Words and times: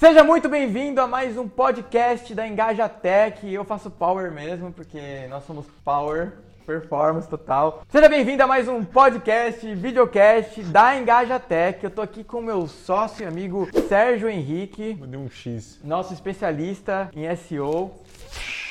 Seja 0.00 0.24
muito 0.24 0.48
bem-vindo 0.48 0.98
a 0.98 1.06
mais 1.06 1.36
um 1.36 1.46
podcast 1.46 2.34
da 2.34 2.48
Engaja 2.48 2.88
Tech. 2.88 3.46
Eu 3.46 3.66
faço 3.66 3.90
power 3.90 4.32
mesmo, 4.32 4.72
porque 4.72 5.26
nós 5.28 5.44
somos 5.44 5.66
power, 5.84 6.32
performance 6.64 7.28
total. 7.28 7.82
Seja 7.86 8.08
bem-vindo 8.08 8.42
a 8.42 8.46
mais 8.46 8.66
um 8.66 8.82
podcast, 8.82 9.74
videocast 9.74 10.62
da 10.62 10.96
Engaja 10.96 11.38
Tech. 11.38 11.84
Eu 11.84 11.90
tô 11.90 12.00
aqui 12.00 12.24
com 12.24 12.38
o 12.38 12.42
meu 12.42 12.66
sócio 12.66 13.24
e 13.24 13.26
amigo 13.26 13.68
Sérgio 13.90 14.30
Henrique, 14.30 14.96
Mandei 14.98 15.20
um 15.20 15.28
X. 15.28 15.78
nosso 15.84 16.14
especialista 16.14 17.10
em 17.14 17.36
SEO, 17.36 17.90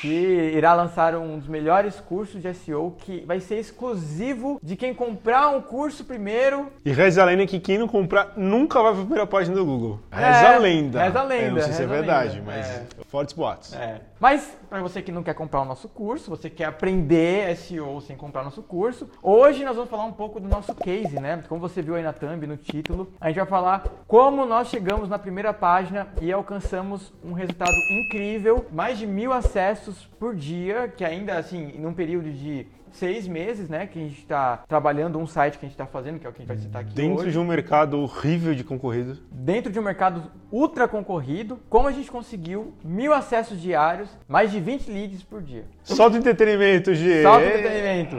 que 0.00 0.52
irá 0.54 0.72
lançar 0.74 1.14
um 1.16 1.38
dos 1.38 1.48
melhores 1.48 2.00
cursos 2.00 2.40
de 2.40 2.52
SEO 2.54 2.96
que 3.00 3.24
vai 3.26 3.38
ser 3.40 3.56
exclusivo 3.58 4.58
de 4.62 4.76
quem 4.76 4.94
comprar 4.94 5.48
um 5.48 5.60
curso 5.60 6.04
primeiro. 6.04 6.68
E 6.84 6.90
reza 6.92 7.22
a 7.22 7.24
lenda 7.26 7.46
que 7.46 7.60
quem 7.60 7.78
não 7.78 7.86
comprar 7.88 8.32
nunca 8.36 8.82
vai 8.82 8.92
pra 8.92 9.00
primeira 9.02 9.26
página 9.26 9.54
do 9.56 9.64
Google. 9.64 10.00
É, 10.10 10.16
Reza 10.16 10.48
a 10.54 10.58
lenda. 10.58 11.02
reza 11.02 11.20
a 11.20 11.22
lenda, 11.22 11.50
não 11.54 11.60
sei 11.62 11.72
se 11.72 11.82
é 11.82 11.84
a 11.84 11.88
verdade, 11.88 12.42
mas 12.44 12.66
É. 12.66 12.86
fortes 13.08 13.34
boatos. 13.34 13.74
É. 13.74 14.00
Mas 14.18 14.56
para 14.68 14.80
você 14.82 15.00
que 15.02 15.10
não 15.10 15.22
quer 15.22 15.34
comprar 15.34 15.62
o 15.62 15.64
nosso 15.64 15.88
curso, 15.88 16.30
você 16.30 16.48
quer 16.50 16.64
aprender 16.66 17.56
SEO 17.56 18.00
sem 18.00 18.16
comprar 18.16 18.42
o 18.42 18.44
nosso 18.44 18.62
curso, 18.62 19.08
hoje 19.22 19.64
nós 19.64 19.74
vamos 19.76 19.90
falar 19.90 20.04
um 20.04 20.12
pouco 20.12 20.38
do 20.38 20.48
nosso 20.48 20.74
case, 20.74 21.18
né? 21.18 21.42
Como 21.48 21.60
você 21.60 21.80
viu 21.82 21.94
aí 21.94 22.02
na 22.02 22.12
thumb, 22.12 22.46
no 22.46 22.56
título, 22.56 23.12
a 23.20 23.28
gente 23.28 23.36
vai 23.38 23.46
falar 23.46 23.84
como 24.06 24.44
nós 24.46 24.68
chegamos 24.68 25.08
na 25.08 25.18
primeira 25.18 25.52
página 25.52 26.08
e 26.20 26.30
alcançamos 26.32 27.12
um 27.24 27.32
resultado 27.32 27.72
incrível, 27.90 28.66
mais 28.72 28.98
de 28.98 29.06
mil 29.06 29.32
acessos 29.32 29.89
por 30.18 30.34
dia, 30.34 30.92
que 30.94 31.04
ainda 31.04 31.36
assim, 31.38 31.72
num 31.78 31.92
período 31.92 32.30
de 32.30 32.66
seis 32.92 33.28
meses, 33.28 33.68
né, 33.68 33.86
que 33.86 33.98
a 33.98 34.02
gente 34.02 34.18
está 34.18 34.64
trabalhando 34.68 35.18
um 35.18 35.26
site 35.26 35.58
que 35.58 35.64
a 35.64 35.68
gente 35.68 35.74
está 35.74 35.86
fazendo, 35.86 36.18
que 36.18 36.26
é 36.26 36.30
o 36.30 36.32
que 36.32 36.42
a 36.42 36.44
gente 36.44 36.48
vai 36.48 36.56
citar 36.58 36.82
aqui 36.82 36.92
Dentro 36.92 37.22
hoje 37.22 37.32
de 37.32 37.38
um 37.38 37.44
mercado 37.44 38.00
horrível 38.00 38.54
de 38.54 38.64
concorrido. 38.64 39.18
dentro 39.30 39.70
de 39.70 39.78
um 39.78 39.82
mercado 39.82 40.30
ultra 40.50 40.88
concorrido, 40.88 41.58
como 41.68 41.86
a 41.86 41.92
gente 41.92 42.10
conseguiu 42.10 42.74
mil 42.82 43.12
acessos 43.12 43.60
diários, 43.60 44.08
mais 44.28 44.50
de 44.50 44.60
20 44.60 44.90
leads 44.90 45.22
por 45.22 45.40
dia. 45.42 45.64
Só 45.84 46.08
do 46.08 46.16
entretenimento, 46.16 46.94
G. 46.94 47.22
Salto 47.22 47.44
entretenimento. 47.44 48.16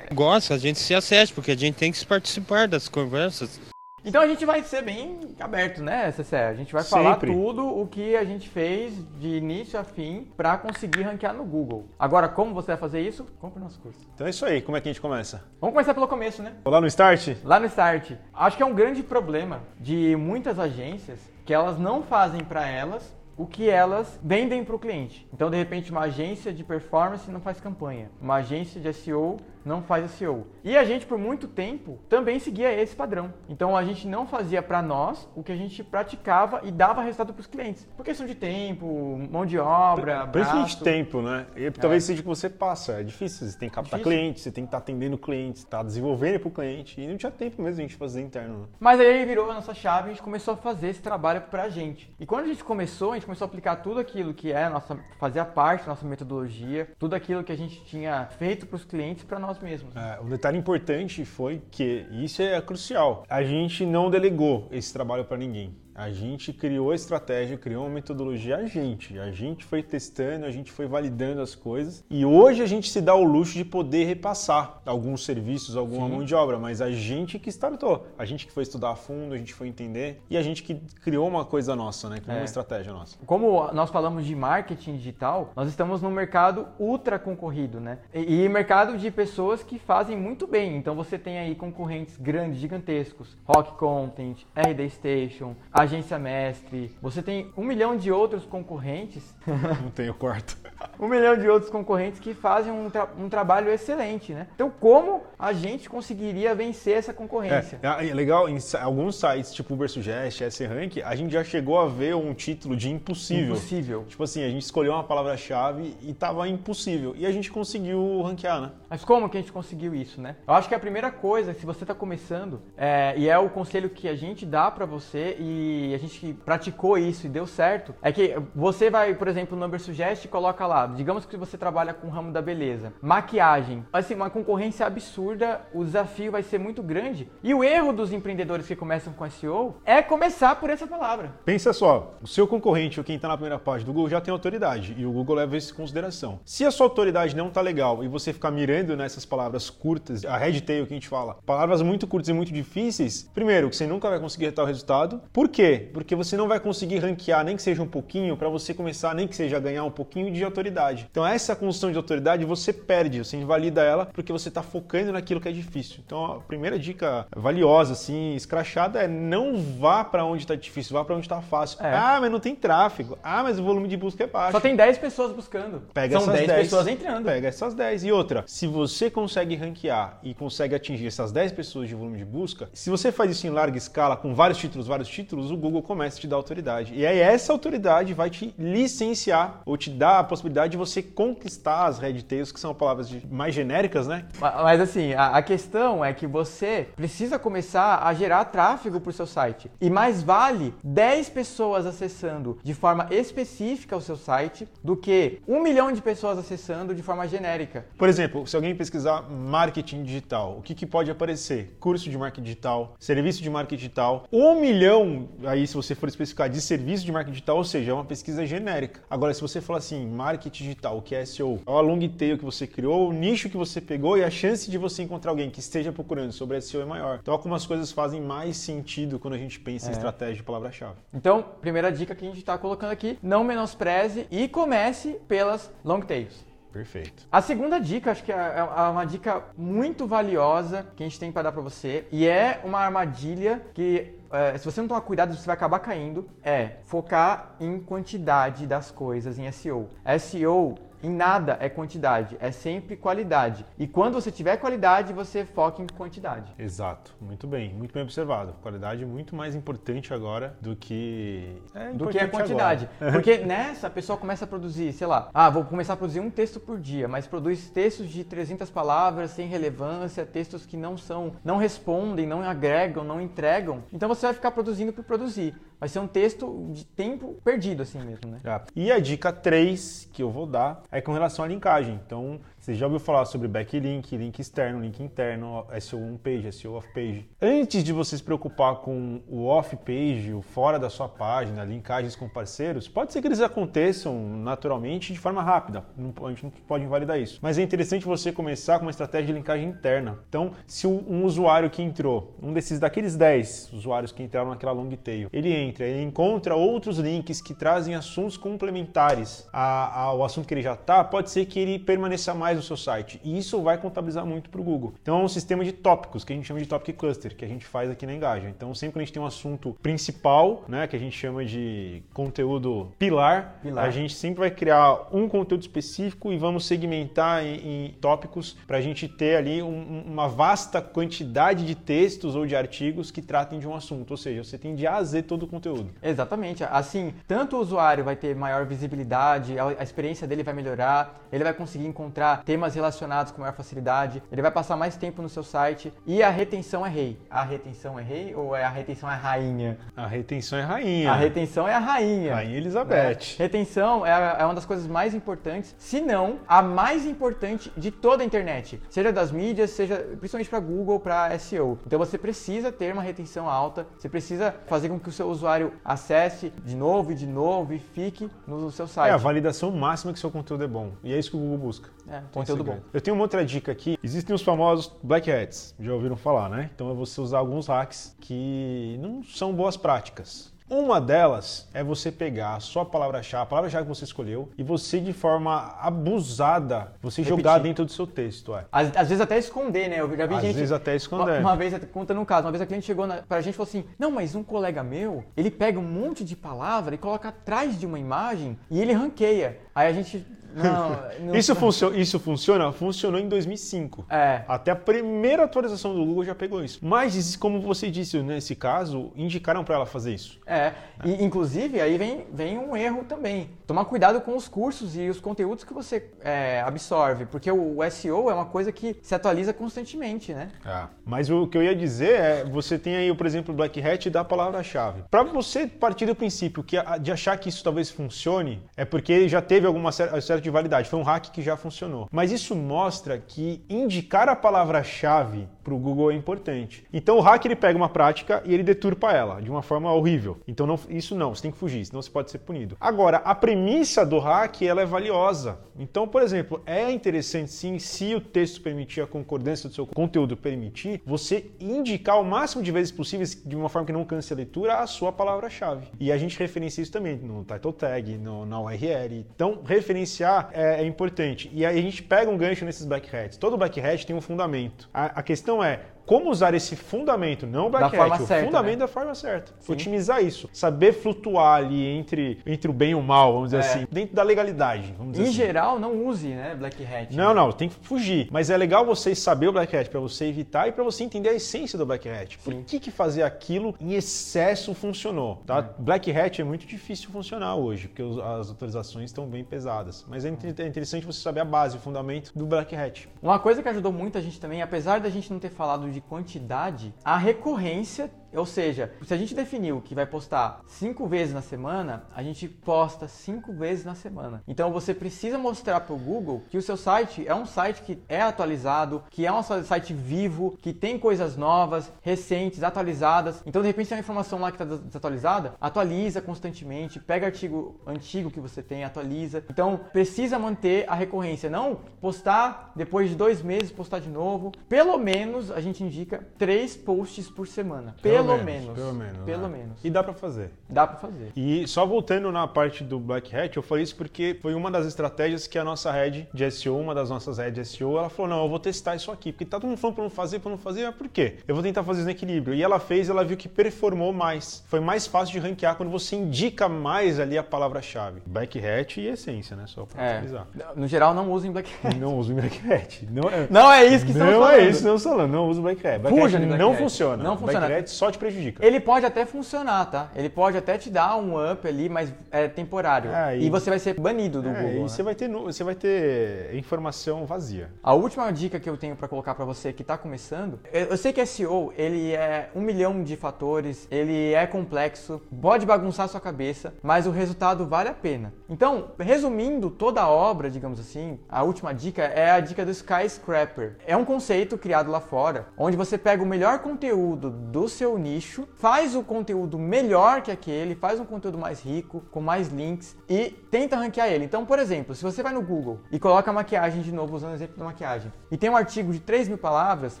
Gosta, 0.14 0.54
a 0.54 0.58
gente 0.58 0.78
se 0.78 0.94
acesse, 0.94 1.32
porque 1.32 1.52
a 1.52 1.56
gente 1.56 1.74
tem 1.74 1.92
que 1.92 2.04
participar 2.06 2.68
das 2.68 2.88
conversas. 2.88 3.60
Então 4.04 4.20
a 4.20 4.26
gente 4.26 4.44
vai 4.44 4.62
ser 4.64 4.82
bem 4.82 5.20
aberto, 5.38 5.80
né, 5.80 6.10
Cessé? 6.10 6.48
A 6.48 6.54
gente 6.54 6.72
vai 6.72 6.82
falar 6.82 7.12
Sempre. 7.12 7.32
tudo 7.32 7.64
o 7.64 7.86
que 7.86 8.16
a 8.16 8.24
gente 8.24 8.48
fez 8.48 8.94
de 9.20 9.36
início 9.36 9.78
a 9.78 9.84
fim 9.84 10.26
para 10.36 10.58
conseguir 10.58 11.02
ranquear 11.02 11.32
no 11.32 11.44
Google. 11.44 11.86
Agora, 11.96 12.28
como 12.28 12.52
você 12.52 12.68
vai 12.68 12.76
fazer 12.76 13.00
isso? 13.00 13.24
Compre 13.38 13.62
nosso 13.62 13.78
curso. 13.78 14.00
Então 14.12 14.26
é 14.26 14.30
isso 14.30 14.44
aí. 14.44 14.60
Como 14.60 14.76
é 14.76 14.80
que 14.80 14.88
a 14.88 14.92
gente 14.92 15.00
começa? 15.00 15.44
Vamos 15.60 15.74
começar 15.74 15.94
pelo 15.94 16.08
começo, 16.08 16.42
né? 16.42 16.54
Lá 16.64 16.80
no 16.80 16.86
Start? 16.88 17.36
Lá 17.44 17.60
no 17.60 17.66
Start, 17.66 18.12
acho 18.34 18.56
que 18.56 18.62
é 18.64 18.66
um 18.66 18.74
grande 18.74 19.04
problema 19.04 19.60
de 19.78 20.16
muitas 20.16 20.58
agências 20.58 21.20
que 21.44 21.54
elas 21.54 21.78
não 21.78 22.02
fazem 22.02 22.42
para 22.42 22.66
elas 22.66 23.14
o 23.36 23.46
que 23.46 23.70
elas 23.70 24.18
vendem 24.22 24.64
para 24.64 24.74
o 24.74 24.78
cliente. 24.78 25.26
Então, 25.32 25.48
de 25.48 25.56
repente, 25.56 25.90
uma 25.90 26.02
agência 26.02 26.52
de 26.52 26.62
performance 26.62 27.30
não 27.30 27.40
faz 27.40 27.60
campanha, 27.60 28.10
uma 28.20 28.36
agência 28.36 28.80
de 28.80 28.92
SEO 28.92 29.38
não 29.64 29.82
faz 29.82 30.10
SEO. 30.12 30.46
E 30.64 30.76
a 30.76 30.84
gente, 30.84 31.06
por 31.06 31.18
muito 31.18 31.46
tempo, 31.48 31.98
também 32.08 32.38
seguia 32.38 32.72
esse 32.72 32.94
padrão. 32.94 33.32
Então, 33.48 33.76
a 33.76 33.84
gente 33.84 34.06
não 34.06 34.26
fazia 34.26 34.62
para 34.62 34.80
nós 34.82 35.28
o 35.34 35.42
que 35.42 35.52
a 35.52 35.56
gente 35.56 35.82
praticava 35.84 36.60
e 36.64 36.70
dava 36.70 37.02
resultado 37.02 37.32
para 37.32 37.40
os 37.40 37.46
clientes. 37.46 37.86
Por 37.96 38.04
questão 38.04 38.26
de 38.26 38.34
tempo, 38.34 39.18
mão 39.30 39.44
de 39.46 39.58
obra, 39.58 40.26
Principalmente 40.26 40.70
braço. 40.76 40.84
tempo, 40.84 41.20
né? 41.22 41.46
E 41.56 41.70
talvez 41.70 42.04
seja 42.04 42.20
o 42.20 42.22
que 42.22 42.28
você 42.28 42.48
passa. 42.48 42.92
É 43.00 43.02
difícil. 43.02 43.46
Você 43.48 43.58
tem 43.58 43.68
que 43.68 43.74
captar 43.74 43.98
Difícil. 43.98 44.18
clientes, 44.18 44.42
você 44.42 44.50
tem 44.52 44.64
que 44.64 44.68
estar 44.68 44.78
atendendo 44.78 45.16
clientes, 45.18 45.64
tá 45.64 45.82
desenvolvendo 45.82 46.40
pro 46.40 46.50
cliente. 46.50 47.00
E 47.00 47.06
não 47.06 47.16
tinha 47.16 47.30
tempo 47.32 47.60
mesmo 47.62 47.80
a 47.80 47.82
gente 47.82 47.96
fazer 47.96 48.20
interno. 48.22 48.58
né? 48.60 48.66
Mas 48.80 49.00
aí 49.00 49.24
virou 49.24 49.50
a 49.50 49.54
nossa 49.54 49.74
chave 49.74 50.08
e 50.08 50.10
a 50.10 50.14
gente 50.14 50.22
começou 50.22 50.54
a 50.54 50.56
fazer 50.56 50.88
esse 50.88 51.00
trabalho 51.02 51.40
pra 51.42 51.68
gente. 51.68 52.12
E 52.18 52.26
quando 52.26 52.44
a 52.44 52.48
gente 52.48 52.62
começou, 52.64 53.12
a 53.12 53.14
gente 53.14 53.24
começou 53.26 53.44
a 53.44 53.48
aplicar 53.48 53.76
tudo 53.76 54.00
aquilo 54.00 54.34
que 54.34 54.52
é 54.52 54.68
nossa, 54.68 54.98
fazia 55.18 55.44
parte 55.44 55.82
da 55.82 55.88
nossa 55.88 56.06
metodologia, 56.06 56.88
tudo 56.98 57.14
aquilo 57.14 57.42
que 57.44 57.52
a 57.52 57.56
gente 57.56 57.84
tinha 57.84 58.26
feito 58.38 58.66
pros 58.66 58.84
clientes 58.84 59.24
pra 59.24 59.38
nós 59.38 59.51
mesmos. 59.60 59.94
É, 59.96 60.20
um 60.20 60.28
detalhe 60.28 60.58
importante 60.58 61.24
foi 61.24 61.62
que, 61.70 62.06
isso 62.10 62.42
é 62.42 62.60
crucial, 62.60 63.24
a 63.28 63.42
gente 63.42 63.84
não 63.84 64.10
delegou 64.10 64.68
esse 64.70 64.92
trabalho 64.92 65.24
para 65.24 65.36
ninguém. 65.36 65.74
A 66.02 66.10
gente 66.10 66.52
criou 66.52 66.90
a 66.90 66.96
estratégia, 66.96 67.56
criou 67.56 67.84
uma 67.84 67.94
metodologia, 67.94 68.56
a 68.56 68.66
gente. 68.66 69.16
A 69.20 69.30
gente 69.30 69.64
foi 69.64 69.84
testando, 69.84 70.44
a 70.44 70.50
gente 70.50 70.72
foi 70.72 70.84
validando 70.84 71.40
as 71.40 71.54
coisas. 71.54 72.02
E 72.10 72.24
hoje 72.26 72.60
a 72.60 72.66
gente 72.66 72.90
se 72.90 73.00
dá 73.00 73.14
o 73.14 73.22
luxo 73.22 73.52
de 73.52 73.64
poder 73.64 74.02
repassar 74.06 74.82
alguns 74.84 75.24
serviços, 75.24 75.76
alguma 75.76 76.08
Sim. 76.08 76.12
mão 76.12 76.24
de 76.24 76.34
obra, 76.34 76.58
mas 76.58 76.80
a 76.80 76.90
gente 76.90 77.38
que 77.38 77.50
startou. 77.50 78.04
A 78.18 78.24
gente 78.24 78.48
que 78.48 78.52
foi 78.52 78.64
estudar 78.64 78.90
a 78.90 78.96
fundo, 78.96 79.32
a 79.32 79.38
gente 79.38 79.54
foi 79.54 79.68
entender. 79.68 80.20
E 80.28 80.36
a 80.36 80.42
gente 80.42 80.64
que 80.64 80.74
criou 81.04 81.28
uma 81.28 81.44
coisa 81.44 81.76
nossa, 81.76 82.08
né? 82.08 82.18
Criou 82.18 82.34
É. 82.34 82.40
uma 82.40 82.46
estratégia 82.46 82.92
nossa. 82.92 83.16
Como 83.24 83.72
nós 83.72 83.88
falamos 83.88 84.26
de 84.26 84.34
marketing 84.34 84.96
digital, 84.96 85.52
nós 85.54 85.68
estamos 85.68 86.02
num 86.02 86.10
mercado 86.10 86.66
ultra 86.80 87.16
concorrido, 87.16 87.78
né? 87.78 87.98
E, 88.12 88.42
e 88.42 88.48
mercado 88.48 88.98
de 88.98 89.08
pessoas 89.08 89.62
que 89.62 89.78
fazem 89.78 90.16
muito 90.16 90.48
bem. 90.48 90.76
Então 90.76 90.96
você 90.96 91.16
tem 91.16 91.38
aí 91.38 91.54
concorrentes 91.54 92.16
grandes, 92.16 92.58
gigantescos, 92.58 93.36
Rock 93.44 93.78
Content, 93.78 94.38
RD 94.56 94.90
Station, 94.90 95.54
Agência 95.92 96.18
Mestre. 96.18 96.94
Você 97.02 97.22
tem 97.22 97.50
um 97.56 97.62
milhão 97.64 97.96
de 97.96 98.10
outros 98.10 98.44
concorrentes 98.46 99.22
Não 99.46 99.90
tenho 99.90 100.14
quarto. 100.14 100.56
um 100.98 101.06
milhão 101.06 101.36
de 101.36 101.46
outros 101.48 101.70
concorrentes 101.70 102.18
que 102.18 102.32
fazem 102.32 102.72
um, 102.72 102.88
tra- 102.88 103.08
um 103.18 103.28
trabalho 103.28 103.70
excelente, 103.70 104.32
né? 104.32 104.46
Então, 104.54 104.70
como 104.70 105.22
a 105.38 105.52
gente 105.52 105.88
conseguiria 105.90 106.54
vencer 106.54 106.96
essa 106.96 107.12
concorrência? 107.12 107.78
É, 107.82 108.08
é 108.08 108.14
legal, 108.14 108.48
em 108.48 108.56
alguns 108.80 109.16
sites, 109.16 109.52
tipo 109.52 109.74
Uber 109.74 109.88
Suggest, 109.88 110.40
S-Rank, 110.40 110.98
a 111.04 111.14
gente 111.14 111.32
já 111.32 111.44
chegou 111.44 111.78
a 111.78 111.86
ver 111.86 112.14
um 112.16 112.32
título 112.32 112.74
de 112.76 112.90
impossível. 112.90 113.54
Impossível. 113.54 114.04
Tipo 114.08 114.22
assim, 114.24 114.42
a 114.42 114.48
gente 114.48 114.62
escolheu 114.62 114.92
uma 114.92 115.04
palavra-chave 115.04 115.94
e 116.02 116.14
tava 116.14 116.48
impossível. 116.48 117.14
E 117.16 117.26
a 117.26 117.30
gente 117.32 117.50
conseguiu 117.50 118.22
ranquear, 118.22 118.60
né? 118.60 118.70
Mas 118.88 119.04
como 119.04 119.28
que 119.28 119.36
a 119.36 119.40
gente 119.40 119.52
conseguiu 119.52 119.94
isso, 119.94 120.20
né? 120.20 120.36
Eu 120.46 120.54
acho 120.54 120.68
que 120.68 120.74
a 120.74 120.78
primeira 120.78 121.10
coisa, 121.10 121.52
se 121.52 121.66
você 121.66 121.84
está 121.84 121.94
começando, 121.94 122.62
é, 122.76 123.14
e 123.16 123.28
é 123.28 123.38
o 123.38 123.50
conselho 123.50 123.90
que 123.90 124.08
a 124.08 124.14
gente 124.16 124.46
dá 124.46 124.70
para 124.70 124.86
você 124.86 125.36
e 125.38 125.71
a 125.94 125.98
gente 125.98 126.34
praticou 126.44 126.96
isso 126.98 127.26
e 127.26 127.30
deu 127.30 127.46
certo, 127.46 127.94
é 128.02 128.12
que 128.12 128.36
você 128.54 128.90
vai, 128.90 129.14
por 129.14 129.28
exemplo, 129.28 129.56
no 129.56 129.62
Number 129.62 129.80
Suggest 129.80 130.24
e 130.24 130.28
coloca 130.28 130.66
lá, 130.66 130.86
digamos 130.86 131.24
que 131.24 131.36
você 131.36 131.56
trabalha 131.56 131.94
com 131.94 132.06
o 132.06 132.10
ramo 132.10 132.32
da 132.32 132.42
beleza, 132.42 132.92
maquiagem, 133.00 133.84
assim, 133.92 134.14
uma 134.14 134.30
concorrência 134.30 134.86
absurda, 134.86 135.60
o 135.72 135.84
desafio 135.84 136.32
vai 136.32 136.42
ser 136.42 136.58
muito 136.58 136.82
grande. 136.82 137.30
E 137.42 137.54
o 137.54 137.62
erro 137.64 137.92
dos 137.92 138.12
empreendedores 138.12 138.66
que 138.66 138.76
começam 138.76 139.12
com 139.12 139.28
SEO 139.28 139.76
é 139.84 140.02
começar 140.02 140.56
por 140.56 140.70
essa 140.70 140.86
palavra. 140.86 141.32
Pensa 141.44 141.72
só, 141.72 142.14
o 142.22 142.26
seu 142.26 142.46
concorrente 142.46 142.98
ou 143.00 143.04
quem 143.04 143.18
tá 143.18 143.28
na 143.28 143.36
primeira 143.36 143.58
página 143.58 143.86
do 143.86 143.92
Google 143.92 144.10
já 144.10 144.20
tem 144.20 144.32
autoridade 144.32 144.94
e 144.96 145.06
o 145.06 145.12
Google 145.12 145.36
leva 145.36 145.56
isso 145.56 145.72
em 145.72 145.76
consideração. 145.76 146.40
Se 146.44 146.64
a 146.64 146.70
sua 146.70 146.86
autoridade 146.86 147.36
não 147.36 147.50
tá 147.50 147.60
legal 147.60 148.02
e 148.04 148.08
você 148.08 148.32
ficar 148.32 148.50
mirando 148.50 148.96
nessas 148.96 149.24
palavras 149.24 149.70
curtas, 149.70 150.24
a 150.24 150.36
red 150.36 150.60
tail 150.60 150.86
que 150.86 150.92
a 150.92 150.96
gente 150.96 151.08
fala, 151.08 151.38
palavras 151.46 151.82
muito 151.82 152.06
curtas 152.06 152.28
e 152.28 152.32
muito 152.32 152.52
difíceis, 152.52 153.28
primeiro, 153.34 153.68
que 153.70 153.76
você 153.76 153.86
nunca 153.86 154.08
vai 154.08 154.20
conseguir 154.20 154.52
tal 154.52 154.66
resultado. 154.66 155.20
Por 155.32 155.48
quê? 155.48 155.61
Porque 155.92 156.14
você 156.14 156.36
não 156.36 156.48
vai 156.48 156.60
conseguir 156.60 156.98
ranquear 156.98 157.44
nem 157.44 157.56
que 157.56 157.62
seja 157.62 157.82
um 157.82 157.86
pouquinho 157.86 158.36
para 158.36 158.48
você 158.48 158.74
começar 158.74 159.14
nem 159.14 159.28
que 159.28 159.36
seja 159.36 159.56
a 159.56 159.60
ganhar 159.60 159.84
um 159.84 159.90
pouquinho 159.90 160.32
de 160.32 160.42
autoridade. 160.44 161.08
Então 161.10 161.26
essa 161.26 161.54
construção 161.54 161.90
de 161.90 161.96
autoridade 161.96 162.44
você 162.44 162.72
perde, 162.72 163.18
você 163.18 163.36
invalida 163.36 163.82
ela 163.82 164.06
porque 164.06 164.32
você 164.32 164.50
tá 164.50 164.62
focando 164.62 165.12
naquilo 165.12 165.40
que 165.40 165.48
é 165.48 165.52
difícil. 165.52 166.00
Então 166.04 166.24
a 166.24 166.40
primeira 166.40 166.78
dica 166.78 167.26
valiosa 167.34 167.92
assim, 167.92 168.34
escrachada 168.34 169.00
é 169.00 169.08
não 169.08 169.56
vá 169.56 170.04
para 170.04 170.24
onde 170.24 170.46
tá 170.46 170.54
difícil, 170.54 170.94
vá 170.94 171.04
para 171.04 171.16
onde 171.16 171.28
tá 171.28 171.40
fácil. 171.40 171.84
É. 171.84 171.92
Ah, 171.94 172.18
mas 172.20 172.30
não 172.30 172.40
tem 172.40 172.54
tráfego. 172.54 173.18
Ah, 173.22 173.42
mas 173.42 173.58
o 173.58 173.64
volume 173.64 173.88
de 173.88 173.96
busca 173.96 174.24
é 174.24 174.26
baixo. 174.26 174.52
Só 174.52 174.60
tem 174.60 174.74
10 174.74 174.98
pessoas 174.98 175.32
buscando. 175.32 175.82
Pega 175.94 176.18
São 176.18 176.32
essas 176.32 176.46
10 176.46 176.62
pessoas 176.62 176.88
entrando. 176.88 177.24
Pega 177.24 177.48
essas 177.48 177.74
10. 177.74 178.04
E 178.04 178.12
outra, 178.12 178.44
se 178.46 178.66
você 178.66 179.10
consegue 179.10 179.54
ranquear 179.54 180.18
e 180.22 180.34
consegue 180.34 180.74
atingir 180.74 181.06
essas 181.06 181.30
10 181.30 181.52
pessoas 181.52 181.88
de 181.88 181.94
volume 181.94 182.18
de 182.18 182.24
busca, 182.24 182.68
se 182.72 182.90
você 182.90 183.12
faz 183.12 183.30
isso 183.30 183.46
em 183.46 183.50
larga 183.50 183.78
escala, 183.78 184.16
com 184.16 184.34
vários 184.34 184.58
títulos, 184.58 184.86
vários 184.86 185.08
títulos, 185.08 185.51
o 185.54 185.58
Google 185.58 185.82
começa 185.82 186.18
a 186.18 186.20
te 186.20 186.26
dar 186.26 186.36
autoridade. 186.36 186.94
E 186.94 187.06
aí 187.06 187.18
essa 187.18 187.52
autoridade 187.52 188.14
vai 188.14 188.30
te 188.30 188.54
licenciar 188.58 189.62
ou 189.64 189.76
te 189.76 189.90
dar 189.90 190.18
a 190.20 190.24
possibilidade 190.24 190.72
de 190.72 190.76
você 190.76 191.02
conquistar 191.02 191.86
as 191.86 191.98
red 191.98 192.22
tails, 192.22 192.52
que 192.52 192.60
são 192.60 192.74
palavras 192.74 193.10
mais 193.30 193.54
genéricas, 193.54 194.06
né? 194.06 194.24
Ma- 194.40 194.62
Mas 194.62 194.80
assim, 194.80 195.12
a, 195.14 195.36
a 195.36 195.42
questão 195.42 196.04
é 196.04 196.12
que 196.12 196.26
você 196.26 196.88
precisa 196.96 197.38
começar 197.38 198.02
a 198.04 198.12
gerar 198.14 198.44
tráfego 198.46 199.00
para 199.00 199.10
o 199.10 199.12
seu 199.12 199.26
site. 199.26 199.70
E 199.80 199.88
mais 199.90 200.22
vale 200.22 200.74
10 200.82 201.28
pessoas 201.30 201.86
acessando 201.86 202.58
de 202.62 202.74
forma 202.74 203.06
específica 203.10 203.96
o 203.96 204.00
seu 204.00 204.16
site 204.16 204.68
do 204.82 204.96
que 204.96 205.40
um 205.46 205.62
milhão 205.62 205.92
de 205.92 206.00
pessoas 206.02 206.38
acessando 206.38 206.94
de 206.94 207.02
forma 207.02 207.26
genérica. 207.28 207.86
Por 207.96 208.08
exemplo, 208.08 208.46
se 208.46 208.56
alguém 208.56 208.74
pesquisar 208.74 209.22
marketing 209.30 210.02
digital, 210.02 210.56
o 210.58 210.62
que, 210.62 210.74
que 210.74 210.86
pode 210.86 211.10
aparecer? 211.10 211.76
Curso 211.80 212.08
de 212.10 212.16
marketing 212.18 212.42
digital, 212.44 212.94
serviço 212.98 213.42
de 213.42 213.50
marketing 213.50 213.76
digital, 213.76 214.24
um 214.32 214.60
milhão, 214.60 215.28
aí 215.46 215.66
se 215.66 215.74
você 215.74 215.94
for 215.94 216.08
especificar, 216.08 216.48
de 216.48 216.60
serviço 216.60 217.04
de 217.04 217.12
marketing 217.12 217.32
digital, 217.32 217.56
ou 217.56 217.64
seja, 217.64 217.90
é 217.90 217.94
uma 217.94 218.04
pesquisa 218.04 218.46
genérica. 218.46 219.00
Agora, 219.08 219.32
se 219.34 219.40
você 219.40 219.60
falar 219.60 219.78
assim, 219.78 220.06
marketing 220.06 220.64
digital, 220.64 220.98
o 220.98 221.02
que 221.02 221.14
é 221.14 221.24
SEO. 221.24 221.60
É 221.66 221.70
o 221.70 221.80
long 221.80 222.08
tail 222.08 222.38
que 222.38 222.44
você 222.44 222.66
criou, 222.66 223.08
o 223.08 223.12
nicho 223.12 223.48
que 223.48 223.56
você 223.56 223.80
pegou 223.80 224.16
e 224.18 224.24
a 224.24 224.30
chance 224.30 224.70
de 224.70 224.78
você 224.78 225.02
encontrar 225.02 225.30
alguém 225.30 225.50
que 225.50 225.60
esteja 225.60 225.92
procurando 225.92 226.32
sobre 226.32 226.60
SEO 226.60 226.82
é 226.82 226.84
maior. 226.84 227.18
Então, 227.22 227.32
algumas 227.32 227.66
coisas 227.66 227.92
fazem 227.92 228.20
mais 228.20 228.56
sentido 228.56 229.18
quando 229.18 229.34
a 229.34 229.38
gente 229.38 229.58
pensa 229.60 229.88
é. 229.88 229.90
em 229.90 229.92
estratégia 229.92 230.36
de 230.36 230.42
palavra-chave. 230.42 230.96
Então, 231.12 231.44
primeira 231.60 231.90
dica 231.90 232.14
que 232.14 232.24
a 232.24 232.28
gente 232.28 232.38
está 232.38 232.56
colocando 232.58 232.90
aqui, 232.90 233.18
não 233.22 233.44
menospreze 233.44 234.26
e 234.30 234.48
comece 234.48 235.18
pelas 235.28 235.70
long 235.84 236.00
tails. 236.00 236.51
Perfeito. 236.72 237.26
A 237.30 237.42
segunda 237.42 237.78
dica, 237.78 238.10
acho 238.10 238.24
que 238.24 238.32
é, 238.32 238.34
é, 238.34 238.58
é 238.58 238.82
uma 238.88 239.04
dica 239.04 239.42
muito 239.56 240.06
valiosa 240.06 240.86
que 240.96 241.02
a 241.02 241.06
gente 241.06 241.20
tem 241.20 241.30
para 241.30 241.42
dar 241.42 241.52
para 241.52 241.60
você 241.60 242.06
e 242.10 242.26
é 242.26 242.60
uma 242.64 242.78
armadilha 242.78 243.62
que 243.74 244.18
é, 244.32 244.56
se 244.56 244.64
você 244.64 244.80
não 244.80 244.88
tomar 244.88 245.02
cuidado, 245.02 245.36
você 245.36 245.44
vai 245.44 245.54
acabar 245.54 245.78
caindo. 245.78 246.26
É 246.42 246.76
focar 246.84 247.54
em 247.60 247.78
quantidade 247.78 248.66
das 248.66 248.90
coisas 248.90 249.38
em 249.38 249.50
SEO. 249.52 249.90
SEO 250.18 250.78
em 251.02 251.10
nada 251.10 251.56
é 251.60 251.68
quantidade, 251.68 252.36
é 252.40 252.50
sempre 252.50 252.96
qualidade. 252.96 253.64
E 253.78 253.86
quando 253.86 254.14
você 254.14 254.30
tiver 254.30 254.56
qualidade, 254.56 255.12
você 255.12 255.44
foca 255.44 255.82
em 255.82 255.86
quantidade. 255.86 256.52
Exato, 256.58 257.14
muito 257.20 257.46
bem, 257.46 257.72
muito 257.74 257.92
bem 257.92 258.02
observado. 258.02 258.54
Qualidade 258.62 259.02
é 259.02 259.06
muito 259.06 259.34
mais 259.34 259.54
importante 259.54 260.14
agora 260.14 260.56
do 260.60 260.76
que 260.76 261.60
é 261.74 261.92
do 261.92 262.08
que 262.08 262.18
a 262.18 262.28
quantidade. 262.28 262.88
Agora. 263.00 263.12
Porque 263.18 263.38
nessa 263.38 263.86
a 263.86 263.90
pessoa 263.90 264.16
começa 264.16 264.44
a 264.44 264.48
produzir, 264.48 264.92
sei 264.92 265.06
lá, 265.06 265.28
ah, 265.34 265.50
vou 265.50 265.64
começar 265.64 265.94
a 265.94 265.96
produzir 265.96 266.20
um 266.20 266.30
texto 266.30 266.60
por 266.60 266.78
dia, 266.78 267.08
mas 267.08 267.26
produz 267.26 267.68
textos 267.70 268.08
de 268.08 268.24
300 268.24 268.70
palavras 268.70 269.30
sem 269.32 269.48
relevância, 269.48 270.24
textos 270.24 270.64
que 270.64 270.76
não 270.76 270.96
são, 270.96 271.32
não 271.44 271.56
respondem, 271.56 272.26
não 272.26 272.42
agregam, 272.42 273.04
não 273.04 273.20
entregam. 273.20 273.82
Então 273.92 274.08
você 274.08 274.26
vai 274.26 274.34
ficar 274.34 274.50
produzindo 274.50 274.92
por 274.92 275.04
produzir 275.04 275.54
vai 275.82 275.88
ser 275.88 275.98
um 275.98 276.06
texto 276.06 276.68
de 276.70 276.84
tempo 276.84 277.36
perdido, 277.44 277.82
assim 277.82 277.98
mesmo, 277.98 278.30
né? 278.30 278.38
É. 278.44 278.60
E 278.76 278.92
a 278.92 279.00
dica 279.00 279.32
3 279.32 280.08
que 280.12 280.22
eu 280.22 280.30
vou 280.30 280.46
dar 280.46 280.80
é 280.92 281.00
com 281.00 281.12
relação 281.12 281.44
à 281.44 281.48
linkagem. 281.48 281.98
Então, 282.06 282.38
você 282.62 282.76
já 282.76 282.86
ouviu 282.86 283.00
falar 283.00 283.24
sobre 283.24 283.48
backlink, 283.48 284.16
link 284.16 284.38
externo, 284.38 284.80
link 284.80 285.02
interno, 285.02 285.66
SEO 285.80 285.98
on-page, 285.98 286.52
SEO 286.52 286.74
off-page. 286.74 287.28
Antes 287.40 287.82
de 287.82 287.92
você 287.92 288.16
se 288.16 288.22
preocupar 288.22 288.76
com 288.76 289.20
o 289.26 289.46
off-page, 289.46 290.32
o 290.32 290.40
fora 290.42 290.78
da 290.78 290.88
sua 290.88 291.08
página, 291.08 291.64
linkagens 291.64 292.14
com 292.14 292.28
parceiros, 292.28 292.86
pode 292.86 293.12
ser 293.12 293.20
que 293.20 293.26
eles 293.26 293.40
aconteçam 293.40 294.16
naturalmente 294.36 295.12
de 295.12 295.18
forma 295.18 295.42
rápida. 295.42 295.84
a 295.98 296.28
gente 296.28 296.44
não 296.44 296.52
pode 296.68 296.84
invalidar 296.84 297.18
isso. 297.18 297.40
Mas 297.42 297.58
é 297.58 297.62
interessante 297.62 298.04
você 298.04 298.30
começar 298.30 298.78
com 298.78 298.84
uma 298.84 298.92
estratégia 298.92 299.26
de 299.26 299.32
linkagem 299.32 299.68
interna. 299.68 300.20
Então, 300.28 300.52
se 300.64 300.86
um 300.86 301.24
usuário 301.24 301.68
que 301.68 301.82
entrou, 301.82 302.36
um 302.40 302.52
desses 302.52 302.78
daqueles 302.78 303.16
10 303.16 303.72
usuários 303.72 304.12
que 304.12 304.22
entraram 304.22 304.50
naquela 304.50 304.70
long 304.70 304.88
tail, 304.90 305.28
ele 305.32 305.52
entra, 305.52 305.84
ele 305.84 306.04
encontra 306.04 306.54
outros 306.54 306.98
links 306.98 307.40
que 307.40 307.54
trazem 307.54 307.96
assuntos 307.96 308.36
complementares 308.36 309.48
ao 309.52 310.22
assunto 310.22 310.46
que 310.46 310.54
ele 310.54 310.62
já 310.62 310.74
está, 310.74 311.02
pode 311.02 311.28
ser 311.28 311.44
que 311.46 311.58
ele 311.58 311.76
permaneça 311.76 312.32
mais 312.32 312.51
no 312.56 312.62
seu 312.62 312.76
site. 312.76 313.20
E 313.24 313.36
isso 313.36 313.60
vai 313.62 313.78
contabilizar 313.78 314.24
muito 314.24 314.50
para 314.50 314.60
o 314.60 314.64
Google. 314.64 314.94
Então 315.02 315.20
é 315.20 315.24
um 315.24 315.28
sistema 315.28 315.64
de 315.64 315.72
tópicos 315.72 316.24
que 316.24 316.32
a 316.32 316.36
gente 316.36 316.46
chama 316.46 316.60
de 316.60 316.66
topic 316.66 316.96
cluster, 316.96 317.36
que 317.36 317.44
a 317.44 317.48
gente 317.48 317.64
faz 317.64 317.90
aqui 317.90 318.06
na 318.06 318.14
Engaja. 318.14 318.48
Então 318.48 318.74
sempre 318.74 318.94
que 318.94 318.98
a 319.00 319.04
gente 319.04 319.12
tem 319.12 319.22
um 319.22 319.26
assunto 319.26 319.76
principal, 319.82 320.64
né, 320.68 320.86
que 320.86 320.96
a 320.96 320.98
gente 320.98 321.16
chama 321.16 321.44
de 321.44 322.02
conteúdo 322.12 322.92
pilar, 322.98 323.58
pilar. 323.62 323.84
a 323.84 323.90
gente 323.90 324.14
sempre 324.14 324.40
vai 324.40 324.50
criar 324.50 325.08
um 325.12 325.28
conteúdo 325.28 325.62
específico 325.62 326.32
e 326.32 326.38
vamos 326.38 326.66
segmentar 326.66 327.44
em, 327.44 327.86
em 327.86 327.92
tópicos 328.00 328.56
para 328.66 328.78
a 328.78 328.80
gente 328.80 329.08
ter 329.08 329.36
ali 329.36 329.62
um, 329.62 330.04
uma 330.06 330.28
vasta 330.28 330.80
quantidade 330.80 331.64
de 331.64 331.74
textos 331.74 332.34
ou 332.34 332.46
de 332.46 332.54
artigos 332.56 333.10
que 333.10 333.22
tratem 333.22 333.58
de 333.58 333.66
um 333.66 333.74
assunto. 333.74 334.12
Ou 334.12 334.16
seja, 334.16 334.44
você 334.44 334.58
tem 334.58 334.74
de 334.74 334.86
A 334.86 334.96
a 334.96 335.04
Z 335.04 335.22
todo 335.22 335.44
o 335.44 335.46
conteúdo. 335.46 335.90
Exatamente. 336.02 336.64
Assim, 336.64 337.14
tanto 337.26 337.56
o 337.56 337.60
usuário 337.60 338.04
vai 338.04 338.16
ter 338.16 338.34
maior 338.34 338.64
visibilidade, 338.66 339.56
a 339.58 339.82
experiência 339.82 340.26
dele 340.26 340.42
vai 340.42 340.54
melhorar, 340.54 341.20
ele 341.32 341.44
vai 341.44 341.52
conseguir 341.52 341.86
encontrar 341.86 342.41
temas 342.44 342.74
relacionados 342.74 343.32
com 343.32 343.40
maior 343.40 343.54
facilidade, 343.54 344.22
ele 344.30 344.42
vai 344.42 344.50
passar 344.50 344.76
mais 344.76 344.96
tempo 344.96 345.22
no 345.22 345.28
seu 345.28 345.42
site 345.42 345.92
e 346.06 346.22
a 346.22 346.30
retenção 346.30 346.84
é 346.84 346.88
rei. 346.88 347.18
A 347.30 347.42
retenção 347.42 347.98
é 347.98 348.02
rei 348.02 348.34
ou 348.34 348.54
é 348.54 348.64
a 348.64 348.68
retenção 348.68 349.10
é 349.10 349.14
rainha? 349.14 349.78
A 349.96 350.06
retenção 350.06 350.58
é 350.58 350.62
rainha. 350.62 351.10
A 351.10 351.16
retenção 351.16 351.68
é 351.68 351.74
a 351.74 351.78
rainha. 351.78 352.34
Rainha 352.34 352.56
Elizabeth. 352.56 353.36
É. 353.38 353.42
Retenção 353.42 354.06
é, 354.06 354.36
é 354.40 354.44
uma 354.44 354.54
das 354.54 354.64
coisas 354.64 354.86
mais 354.86 355.14
importantes, 355.14 355.74
se 355.78 356.00
não 356.00 356.38
a 356.46 356.62
mais 356.62 357.06
importante 357.06 357.72
de 357.76 357.90
toda 357.90 358.22
a 358.22 358.26
internet, 358.26 358.80
seja 358.90 359.12
das 359.12 359.30
mídias, 359.30 359.70
seja 359.70 359.96
principalmente 360.18 360.50
para 360.50 360.60
Google, 360.60 361.00
para 361.00 361.38
SEO. 361.38 361.78
Então 361.86 361.98
você 361.98 362.18
precisa 362.18 362.70
ter 362.72 362.92
uma 362.92 363.02
retenção 363.02 363.48
alta, 363.48 363.86
você 363.98 364.08
precisa 364.08 364.54
fazer 364.66 364.88
com 364.88 364.98
que 364.98 365.08
o 365.08 365.12
seu 365.12 365.28
usuário 365.28 365.72
acesse 365.84 366.52
de 366.64 366.76
novo 366.76 367.12
e 367.12 367.14
de 367.14 367.26
novo 367.26 367.72
e 367.72 367.78
fique 367.78 368.30
no 368.46 368.70
seu 368.70 368.86
site. 368.86 369.10
É 369.10 369.14
a 369.14 369.16
validação 369.16 369.70
máxima 369.70 370.12
que 370.12 370.18
seu 370.18 370.30
conteúdo 370.30 370.64
é 370.64 370.68
bom. 370.68 370.92
E 371.02 371.12
é 371.12 371.18
isso 371.18 371.30
que 371.30 371.36
o 371.36 371.40
Google 371.40 371.58
busca. 371.58 371.90
É, 372.08 372.22
conteúdo 372.32 372.64
bom. 372.64 372.78
Eu 372.92 373.00
tenho 373.00 373.14
uma 373.14 373.22
outra 373.22 373.44
dica 373.44 373.72
aqui. 373.72 373.98
Existem 374.02 374.34
os 374.34 374.42
famosos 374.42 374.92
black 375.02 375.30
hats, 375.30 375.74
já 375.78 375.92
ouviram 375.92 376.16
falar, 376.16 376.48
né? 376.48 376.70
Então 376.74 376.90
é 376.90 376.94
você 376.94 377.20
usar 377.20 377.38
alguns 377.38 377.66
hacks 377.66 378.16
que 378.20 378.96
não 379.00 379.22
são 379.22 379.52
boas 379.52 379.76
práticas. 379.76 380.52
Uma 380.72 380.98
delas 380.98 381.68
é 381.74 381.84
você 381.84 382.10
pegar 382.10 382.54
a 382.54 382.60
sua 382.60 382.82
palavra-chave, 382.82 383.42
a 383.42 383.46
palavra-chave 383.46 383.82
que 383.84 383.94
você 383.94 384.04
escolheu, 384.04 384.48
e 384.56 384.62
você, 384.62 385.00
de 385.00 385.12
forma 385.12 385.76
abusada, 385.78 386.94
você 387.02 387.20
Repetir. 387.20 387.44
jogar 387.44 387.58
dentro 387.58 387.84
do 387.84 387.92
seu 387.92 388.06
texto. 388.06 388.56
É. 388.56 388.64
Às, 388.72 388.96
às, 388.96 389.08
vezes 389.08 389.20
até 389.20 389.36
esconder, 389.36 389.90
né? 389.90 390.00
Eu 390.00 390.08
já 390.16 390.24
vi 390.24 390.34
às 390.34 390.40
gente. 390.40 390.50
Às 390.52 390.56
vezes 390.56 390.72
até 390.72 390.96
esconder. 390.96 391.40
Uma, 391.40 391.50
uma 391.50 391.56
vez, 391.56 391.78
conta 391.92 392.14
no 392.14 392.24
caso, 392.24 392.46
uma 392.46 392.52
vez 392.52 392.62
a 392.62 392.66
cliente 392.66 392.86
chegou 392.86 393.06
na, 393.06 393.16
pra 393.16 393.42
gente 393.42 393.52
e 393.52 393.56
falou 393.56 393.68
assim: 393.68 393.84
Não, 393.98 394.10
mas 394.10 394.34
um 394.34 394.42
colega 394.42 394.82
meu, 394.82 395.22
ele 395.36 395.50
pega 395.50 395.78
um 395.78 395.82
monte 395.82 396.24
de 396.24 396.34
palavra 396.34 396.94
e 396.94 396.98
coloca 396.98 397.28
atrás 397.28 397.78
de 397.78 397.84
uma 397.84 397.98
imagem 397.98 398.58
e 398.70 398.80
ele 398.80 398.94
ranqueia. 398.94 399.60
Aí 399.74 399.88
a 399.88 399.92
gente 399.92 400.26
não, 400.54 400.98
não... 401.26 401.34
Isso, 401.34 401.54
funcio... 401.56 401.94
isso 401.94 402.18
funciona? 402.18 402.72
Funcionou 402.72 403.20
em 403.20 403.28
2005. 403.28 404.06
É. 404.08 404.42
Até 404.46 404.70
a 404.70 404.76
primeira 404.76 405.44
atualização 405.44 405.94
do 405.94 406.04
Google 406.04 406.24
já 406.24 406.34
pegou 406.34 406.62
isso. 406.62 406.78
Mas, 406.82 407.36
como 407.36 407.60
você 407.60 407.90
disse 407.90 408.20
nesse 408.22 408.54
caso, 408.54 409.12
indicaram 409.16 409.64
para 409.64 409.76
ela 409.76 409.86
fazer 409.86 410.14
isso. 410.14 410.40
É. 410.46 410.72
E, 411.04 411.24
inclusive, 411.24 411.80
aí 411.80 411.96
vem, 411.96 412.26
vem 412.32 412.58
um 412.58 412.76
erro 412.76 413.04
também. 413.04 413.50
Tomar 413.66 413.84
cuidado 413.84 414.20
com 414.20 414.36
os 414.36 414.48
cursos 414.48 414.96
e 414.96 415.08
os 415.08 415.20
conteúdos 415.20 415.64
que 415.64 415.72
você 415.72 416.10
é, 416.20 416.60
absorve, 416.60 417.26
porque 417.26 417.50
o, 417.50 417.78
o, 417.78 417.90
SEO 417.90 418.30
é 418.30 418.34
uma 418.34 418.44
coisa 418.44 418.70
que 418.70 418.96
se 419.02 419.14
atualiza 419.14 419.52
constantemente, 419.52 420.32
né? 420.32 420.50
É. 420.64 420.84
Mas 421.04 421.30
o 421.30 421.46
que 421.46 421.56
eu 421.56 421.62
ia 421.62 421.74
dizer 421.74 422.20
é, 422.20 422.44
você 422.44 422.78
tem 422.78 422.96
aí, 422.96 423.14
por 423.14 423.26
exemplo, 423.26 423.52
o 423.52 423.56
Black 423.56 423.80
Hat 423.80 424.10
da 424.10 424.24
palavra-chave. 424.24 425.02
Para 425.10 425.22
você 425.22 425.66
partir 425.66 426.06
do 426.06 426.14
princípio 426.14 426.62
que, 426.62 426.76
de 427.00 427.10
achar 427.10 427.36
que 427.36 427.48
isso 427.48 427.64
talvez 427.64 427.90
funcione, 427.90 428.62
é 428.76 428.84
porque 428.84 429.28
já 429.28 429.40
teve 429.40 429.66
alguma 429.66 429.90
certa 429.92 430.40
de 430.42 430.50
validade, 430.50 430.88
foi 430.88 430.98
um 430.98 431.02
hack 431.02 431.30
que 431.30 431.42
já 431.42 431.56
funcionou. 431.56 432.08
Mas 432.10 432.32
isso 432.32 432.54
mostra 432.54 433.18
que 433.18 433.64
indicar 433.68 434.28
a 434.28 434.36
palavra-chave 434.36 435.48
para 435.62 435.74
o 435.74 435.78
Google 435.78 436.10
é 436.10 436.14
importante. 436.14 436.84
Então 436.92 437.18
o 437.18 437.20
hack 437.20 437.44
ele 437.44 437.56
pega 437.56 437.76
uma 437.76 437.88
prática 437.88 438.42
e 438.44 438.52
ele 438.52 438.62
deturpa 438.62 439.12
ela 439.12 439.40
de 439.40 439.50
uma 439.50 439.62
forma 439.62 439.92
horrível. 439.92 440.38
Então 440.46 440.66
não, 440.66 440.78
isso 440.88 441.14
não, 441.14 441.34
você 441.34 441.42
tem 441.42 441.50
que 441.50 441.58
fugir, 441.58 441.84
senão 441.84 442.02
você 442.02 442.10
pode 442.10 442.30
ser 442.30 442.38
punido. 442.38 442.76
Agora, 442.80 443.18
a 443.18 443.34
premissa 443.34 444.04
do 444.04 444.18
hack 444.18 444.62
ela 444.62 444.82
é 444.82 444.86
valiosa. 444.86 445.58
Então, 445.78 446.06
por 446.06 446.22
exemplo, 446.22 446.62
é 446.66 446.90
interessante 446.90 447.50
sim, 447.50 447.78
se 447.78 448.14
o 448.14 448.20
texto 448.20 448.60
permitir, 448.60 449.00
a 449.00 449.06
concordância 449.06 449.68
do 449.68 449.74
seu 449.74 449.86
conteúdo 449.86 450.36
permitir, 450.36 451.00
você 451.04 451.50
indicar 451.58 452.20
o 452.20 452.24
máximo 452.24 452.62
de 452.62 452.70
vezes 452.70 452.92
possíveis, 452.92 453.40
de 453.44 453.56
uma 453.56 453.68
forma 453.68 453.86
que 453.86 453.92
não 453.92 454.04
canse 454.04 454.32
a 454.32 454.36
leitura, 454.36 454.78
a 454.78 454.86
sua 454.86 455.12
palavra-chave. 455.12 455.88
E 455.98 456.12
a 456.12 456.18
gente 456.18 456.38
referencia 456.38 456.82
isso 456.82 456.92
também 456.92 457.16
no 457.16 457.44
title 457.44 457.72
tag, 457.72 458.18
no, 458.18 458.44
na 458.44 458.60
URL. 458.60 459.26
Então, 459.34 459.60
referenciar 459.64 460.31
é, 460.52 460.82
é 460.82 460.86
importante. 460.86 461.50
E 461.52 461.64
aí 461.64 461.78
a 461.78 461.82
gente 461.82 462.02
pega 462.02 462.30
um 462.30 462.36
gancho 462.36 462.64
nesses 462.64 462.86
black 462.86 463.14
hats. 463.14 463.36
Todo 463.36 463.56
black 463.56 463.80
hat 463.80 464.06
tem 464.06 464.14
um 464.14 464.20
fundamento. 464.20 464.88
a, 464.92 465.06
a 465.20 465.22
questão 465.22 465.62
é 465.62 465.80
como 466.12 466.30
usar 466.30 466.52
esse 466.52 466.76
fundamento, 466.76 467.46
não 467.46 467.68
o 467.68 467.70
backend, 467.70 468.22
o 468.22 468.26
certa, 468.26 468.44
fundamento 468.44 468.80
né? 468.80 468.80
da 468.80 468.88
forma 468.88 469.14
certa. 469.14 469.54
Sim. 469.58 469.72
Otimizar 469.72 470.22
isso. 470.22 470.46
Saber 470.52 470.92
flutuar 470.92 471.56
ali 471.56 471.86
entre, 471.86 472.38
entre 472.44 472.70
o 472.70 472.74
bem 472.74 472.90
e 472.90 472.94
o 472.94 473.02
mal, 473.02 473.32
vamos 473.32 473.50
dizer 473.50 473.64
é. 473.64 473.66
assim, 473.66 473.86
dentro 473.90 474.14
da 474.14 474.22
legalidade. 474.22 474.94
Vamos 474.98 475.12
dizer 475.12 475.24
em 475.24 475.28
assim. 475.28 475.36
geral, 475.36 475.78
não 475.78 476.06
use 476.06 476.28
né, 476.28 476.54
Black 476.54 476.84
Hat. 476.84 477.16
Não, 477.16 477.28
né? 477.28 477.34
não, 477.34 477.50
tem 477.50 477.70
que 477.70 477.76
fugir. 477.80 478.28
Mas 478.30 478.50
é 478.50 478.56
legal 478.58 478.84
você 478.84 479.14
saber 479.14 479.48
o 479.48 479.52
Black 479.52 479.74
Hat 479.74 479.88
para 479.88 480.00
você 480.00 480.26
evitar 480.26 480.68
e 480.68 480.72
para 480.72 480.84
você 480.84 481.02
entender 481.02 481.30
a 481.30 481.32
essência 481.32 481.78
do 481.78 481.86
Black 481.86 482.06
Hat. 482.06 482.36
Por 482.40 482.52
que, 482.56 482.78
que 482.78 482.90
fazer 482.90 483.22
aquilo 483.22 483.74
em 483.80 483.94
excesso 483.94 484.74
funcionou? 484.74 485.36
Tá? 485.46 485.60
É. 485.60 485.82
Black 485.82 486.14
Hat 486.14 486.42
é 486.42 486.44
muito 486.44 486.66
difícil 486.66 487.08
funcionar 487.08 487.54
hoje, 487.54 487.88
porque 487.88 488.02
as 488.02 488.50
autorizações 488.50 489.06
estão 489.06 489.26
bem 489.26 489.44
pesadas. 489.44 490.04
Mas 490.06 490.26
é, 490.26 490.28
é 490.28 490.66
interessante 490.66 491.06
você 491.06 491.22
saber 491.22 491.40
a 491.40 491.44
base, 491.46 491.78
o 491.78 491.80
fundamento 491.80 492.32
do 492.34 492.44
Black 492.44 492.76
Hat. 492.76 493.08
Uma 493.22 493.38
coisa 493.38 493.62
que 493.62 493.68
ajudou 493.70 493.90
muito 493.90 494.18
a 494.18 494.20
gente 494.20 494.38
também, 494.38 494.60
apesar 494.60 495.00
da 495.00 495.08
gente 495.08 495.32
não 495.32 495.40
ter 495.40 495.48
falado 495.48 495.90
de 495.90 496.01
quantidade, 496.08 496.94
a 497.04 497.16
recorrência 497.16 498.10
Ou 498.34 498.46
seja, 498.46 498.92
se 499.04 499.12
a 499.12 499.16
gente 499.16 499.34
definiu 499.34 499.80
que 499.80 499.94
vai 499.94 500.06
postar 500.06 500.62
cinco 500.66 501.06
vezes 501.06 501.34
na 501.34 501.42
semana, 501.42 502.04
a 502.14 502.22
gente 502.22 502.48
posta 502.48 503.06
cinco 503.06 503.52
vezes 503.52 503.84
na 503.84 503.94
semana. 503.94 504.42
Então 504.48 504.72
você 504.72 504.94
precisa 504.94 505.38
mostrar 505.38 505.80
para 505.80 505.94
o 505.94 505.98
Google 505.98 506.42
que 506.50 506.58
o 506.58 506.62
seu 506.62 506.76
site 506.76 507.26
é 507.26 507.34
um 507.34 507.46
site 507.46 507.82
que 507.82 507.98
é 508.08 508.22
atualizado, 508.22 509.02
que 509.10 509.26
é 509.26 509.32
um 509.32 509.42
site 509.42 509.92
vivo, 509.92 510.56
que 510.60 510.72
tem 510.72 510.98
coisas 510.98 511.36
novas, 511.36 511.92
recentes, 512.02 512.62
atualizadas. 512.62 513.42
Então 513.46 513.62
de 513.62 513.68
repente 513.68 513.88
tem 513.88 513.96
uma 513.96 514.02
informação 514.02 514.40
lá 514.40 514.50
que 514.50 514.62
está 514.62 514.76
desatualizada, 514.76 515.54
atualiza 515.60 516.20
constantemente, 516.20 516.98
pega 516.98 517.26
artigo 517.26 517.80
antigo 517.86 518.30
que 518.30 518.40
você 518.40 518.62
tem, 518.62 518.84
atualiza. 518.84 519.44
Então 519.50 519.80
precisa 519.92 520.38
manter 520.38 520.84
a 520.88 520.94
recorrência, 520.94 521.50
não 521.50 521.80
postar 522.00 522.72
depois 522.74 523.10
de 523.10 523.16
dois 523.16 523.42
meses, 523.42 523.70
postar 523.70 523.98
de 523.98 524.08
novo. 524.08 524.52
Pelo 524.68 524.96
menos 524.98 525.50
a 525.50 525.60
gente 525.60 525.84
indica 525.84 526.26
três 526.38 526.76
posts 526.76 527.28
por 527.28 527.46
semana. 527.46 527.94
Pelo, 528.02 528.21
pelo 528.24 528.44
menos, 528.44 528.64
menos, 528.64 528.78
Pelo 528.78 528.92
menos. 528.92 529.24
Pelo 529.24 529.48
né? 529.48 529.58
menos. 529.58 529.84
E 529.84 529.90
dá 529.90 530.02
para 530.02 530.14
fazer. 530.14 530.50
Dá 530.68 530.86
para 530.86 530.96
fazer. 530.96 531.32
E 531.36 531.66
só 531.66 531.86
voltando 531.86 532.30
na 532.32 532.46
parte 532.46 532.84
do 532.84 532.98
Black 532.98 533.34
Hat, 533.34 533.56
eu 533.56 533.62
falei 533.62 533.84
isso 533.84 533.96
porque 533.96 534.36
foi 534.40 534.54
uma 534.54 534.70
das 534.70 534.86
estratégias 534.86 535.46
que 535.46 535.58
a 535.58 535.64
nossa 535.64 535.90
head 535.92 536.28
de 536.32 536.50
SEO, 536.50 536.78
uma 536.78 536.94
das 536.94 537.10
nossas 537.10 537.38
heads 537.38 537.54
de 537.54 537.76
SEO, 537.76 537.98
ela 537.98 538.08
falou: 538.08 538.30
não, 538.30 538.42
eu 538.42 538.48
vou 538.48 538.58
testar 538.58 538.96
isso 538.96 539.10
aqui, 539.10 539.32
porque 539.32 539.44
tá 539.44 539.58
todo 539.58 539.68
mundo 539.68 539.78
falando 539.78 539.94
para 539.96 540.04
não 540.04 540.10
fazer, 540.10 540.38
para 540.38 540.50
não 540.50 540.58
fazer, 540.58 540.86
mas 540.86 540.94
por 540.94 541.08
quê? 541.08 541.36
Eu 541.46 541.54
vou 541.54 541.62
tentar 541.62 541.82
fazer 541.82 542.00
isso 542.00 542.06
no 542.06 542.10
equilíbrio. 542.10 542.54
E 542.54 542.62
ela 542.62 542.78
fez, 542.78 543.08
ela 543.08 543.24
viu 543.24 543.36
que 543.36 543.48
performou 543.48 544.12
mais. 544.12 544.64
Foi 544.68 544.80
mais 544.80 545.06
fácil 545.06 545.32
de 545.32 545.38
ranquear 545.38 545.76
quando 545.76 545.90
você 545.90 546.16
indica 546.16 546.68
mais 546.68 547.18
ali 547.18 547.36
a 547.36 547.42
palavra-chave. 547.42 548.22
Black 548.26 548.58
Hat 548.58 549.00
e 549.00 549.06
essência, 549.08 549.56
né? 549.56 549.64
Só 549.66 549.84
para 549.84 550.02
é. 550.04 550.14
utilizar. 550.16 550.46
No 550.76 550.86
geral, 550.86 551.14
não 551.14 551.30
usem 551.30 551.50
Black 551.50 551.70
Hat. 551.82 551.96
Não 551.96 552.16
usem 552.16 552.34
Black 552.34 552.60
Hat. 552.72 553.08
Não 553.10 553.28
é, 553.28 553.46
não 553.50 553.72
é 553.72 553.84
isso 553.86 554.04
que 554.04 554.12
estamos 554.12 554.34
falando. 554.34 554.50
Não 554.50 554.50
é 554.50 554.60
isso 554.60 554.70
que 554.70 554.76
estamos 554.76 555.02
falando. 555.02 555.32
Não 555.32 555.48
use 555.48 555.60
Black 555.60 555.86
Hat. 555.86 555.98
Black 555.98 556.16
Fuja 556.16 556.38
Hat 556.38 556.46
Black 556.46 556.62
não 556.62 556.72
Hat. 556.72 556.78
funciona. 556.78 557.22
Não 557.22 557.36
funciona. 557.36 557.66
Black 557.66 557.80
Hat 557.80 557.90
só 557.90 558.10
te 558.12 558.18
prejudica. 558.18 558.64
Ele 558.64 558.78
pode 558.78 559.04
até 559.04 559.26
funcionar, 559.26 559.86
tá? 559.86 560.10
Ele 560.14 560.28
pode 560.28 560.56
até 560.56 560.78
te 560.78 560.90
dar 560.90 561.16
um 561.16 561.34
up 561.52 561.66
ali, 561.66 561.88
mas 561.88 562.12
é 562.30 562.48
temporário. 562.48 563.10
É, 563.10 563.38
e... 563.38 563.46
e... 563.46 563.50
você 563.50 563.70
vai 563.70 563.78
ser 563.78 563.98
banido 563.98 564.40
do 564.40 564.48
é, 564.48 564.52
Google. 564.52 564.70
E 564.70 564.82
né? 564.82 564.88
você, 564.88 565.02
vai 565.02 565.14
ter, 565.14 565.28
você 565.28 565.64
vai 565.64 565.74
ter 565.74 566.54
informação 566.54 567.26
vazia. 567.26 567.70
A 567.82 567.94
última 567.94 568.30
dica 568.30 568.60
que 568.60 568.68
eu 568.68 568.76
tenho 568.76 568.94
para 568.94 569.08
colocar 569.08 569.34
para 569.34 569.44
você 569.44 569.72
que 569.72 569.82
está 569.82 569.98
começando, 569.98 570.60
eu 570.72 570.96
sei 570.96 571.12
que 571.12 571.24
SEO 571.24 571.72
ele 571.76 572.12
é 572.12 572.50
um 572.54 572.60
milhão 572.60 573.02
de 573.02 573.16
fatores, 573.16 573.86
ele 573.90 574.32
é 574.32 574.46
complexo, 574.46 575.20
pode 575.40 575.66
bagunçar 575.66 576.08
sua 576.08 576.20
cabeça, 576.20 576.74
mas 576.82 577.06
o 577.06 577.10
resultado 577.10 577.66
vale 577.66 577.88
a 577.88 577.94
pena. 577.94 578.32
Então, 578.48 578.90
resumindo 578.98 579.70
toda 579.70 580.02
a 580.02 580.08
obra, 580.08 580.50
digamos 580.50 580.78
assim, 580.78 581.18
a 581.28 581.42
última 581.42 581.72
dica 581.72 582.02
é 582.02 582.30
a 582.30 582.40
dica 582.40 582.64
do 582.64 582.70
skyscraper. 582.70 583.76
É 583.86 583.96
um 583.96 584.04
conceito 584.04 584.58
criado 584.58 584.90
lá 584.90 585.00
fora, 585.00 585.46
onde 585.56 585.76
você 585.76 585.96
pega 585.96 586.22
o 586.22 586.26
melhor 586.26 586.58
conteúdo 586.60 587.30
do 587.30 587.68
seu 587.68 587.98
nicho, 588.02 588.46
faz 588.56 588.94
o 588.94 589.02
conteúdo 589.02 589.58
melhor 589.58 590.20
que 590.20 590.30
aquele, 590.30 590.74
faz 590.74 591.00
um 591.00 591.04
conteúdo 591.04 591.38
mais 591.38 591.62
rico, 591.62 592.02
com 592.10 592.20
mais 592.20 592.48
links 592.48 592.96
e 593.08 593.30
tenta 593.50 593.76
ranquear 593.76 594.08
ele. 594.08 594.24
Então, 594.24 594.44
por 594.44 594.58
exemplo, 594.58 594.94
se 594.94 595.02
você 595.02 595.22
vai 595.22 595.32
no 595.32 595.40
Google 595.40 595.80
e 595.90 595.98
coloca 595.98 596.32
maquiagem 596.32 596.82
de 596.82 596.92
novo, 596.92 597.16
usando 597.16 597.30
o 597.30 597.34
exemplo 597.34 597.56
da 597.56 597.64
maquiagem, 597.64 598.12
e 598.30 598.36
tem 598.36 598.50
um 598.50 598.56
artigo 598.56 598.92
de 598.92 599.00
3 599.00 599.28
mil 599.28 599.38
palavras, 599.38 600.00